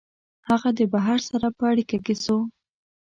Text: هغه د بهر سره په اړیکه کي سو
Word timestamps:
هغه 0.49 0.69
د 0.79 0.79
بهر 0.93 1.19
سره 1.29 1.47
په 1.57 1.63
اړیکه 1.71 1.97
کي 2.05 2.15
سو 2.23 2.37